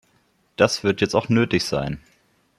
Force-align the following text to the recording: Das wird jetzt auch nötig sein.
Das 0.55 0.83
wird 0.83 0.99
jetzt 1.01 1.13
auch 1.13 1.29
nötig 1.29 1.63
sein. 1.63 1.99